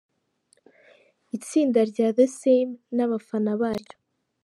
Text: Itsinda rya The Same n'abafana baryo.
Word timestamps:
Itsinda 1.39 1.79
rya 1.91 2.07
The 2.17 2.25
Same 2.39 2.73
n'abafana 2.95 3.51
baryo. 3.61 3.95